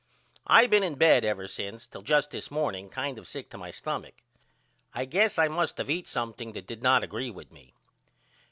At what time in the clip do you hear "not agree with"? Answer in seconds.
6.81-7.51